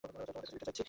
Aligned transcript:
তোমার 0.07 0.25
কাছে 0.37 0.51
ভিক্ষা 0.53 0.65
চাচ্ছি! 0.71 0.79